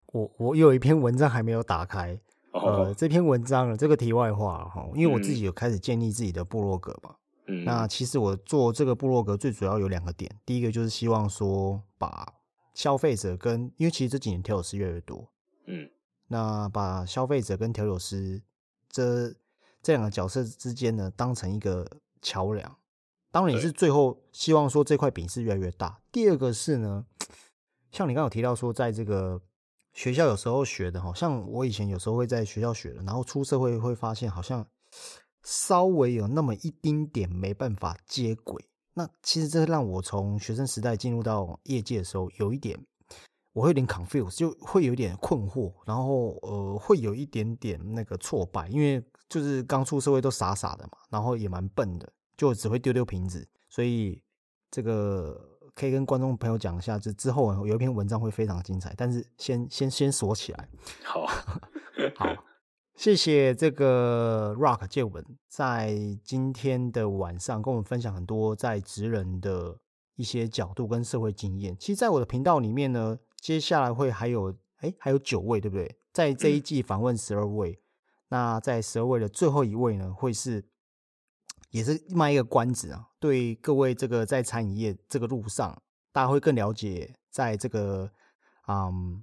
[0.08, 2.20] 我我有一篇文章还没有打开，
[2.52, 7.16] 呃，这篇文章这个题外话哈，因为我自己有开始建立自己的部落格嘛。
[7.48, 12.32] 嗯，那其实我做这个部落格最主要有两个点，第一个就是希望说把
[12.76, 15.28] 消费者跟，因为其实这几年调酒师越来越多，
[15.66, 15.90] 嗯，
[16.28, 18.42] 那把消费者跟调酒师
[18.90, 19.30] 这
[19.82, 21.88] 这两个角色之间呢，当成一个
[22.22, 22.78] 桥梁。
[23.32, 26.00] 当然也是最后希望说这块饼是越来越大。
[26.12, 27.06] 第二个是呢，
[27.92, 29.42] 像你刚刚有提到说，在这个
[29.94, 34.66] 学校有时候学的，好像我以前有时候会在学校学的，然后出社会会发现好像。
[35.46, 42.80] 稍微有那么一丁点没办法接轨，那其实这让我从学生时代进入到业界的时候，有一点
[43.54, 54.22] 我会有点 confuse，就会有点困惑，然后呃会有一点点那个挫败，因为就是刚出社会都傻傻的嘛，然后也蛮笨的，就只会丢丢瓶子，所以
[54.70, 55.40] 这个
[55.76, 60.68] 可以跟观众朋友讲一下，就之后有一篇文章会非常精彩，但是先先先锁起来，
[61.06, 62.44] 好好。
[62.96, 69.76] 谢谢这个 Rock 借文在今天的晚上跟我们分享很多在职人的
[70.16, 71.76] 一些角度跟社会经验。
[71.80, 75.98] 其实，在我的频道里面呢，接下来会还有哎还有九位，对不对？
[76.14, 77.78] 在这一季访问十二位，
[78.30, 80.64] 那在十二位的最后一位呢，会是
[81.72, 85.82] 也是卖一个关子啊，对各位这个在餐饮业这个路上，
[86.14, 88.10] 大家会更了解，在这个
[88.70, 89.22] 嗯。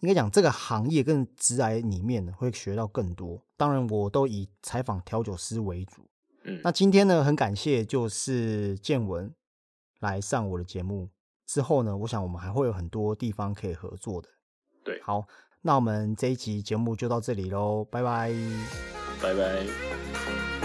[0.00, 3.42] 应该讲这个行业跟直癌里面呢，会学到更多。
[3.56, 6.02] 当然，我都以采访调酒师为主。
[6.42, 9.32] 嗯，那今天呢，很感谢就是建文
[10.00, 11.08] 来上我的节目。
[11.46, 14.28] 之后呢，我想我们还会有很多地方可以合作的。
[14.82, 15.26] 对，好，
[15.62, 18.32] 那我们这一集节目就到这里喽，拜拜，
[19.22, 20.63] 拜拜。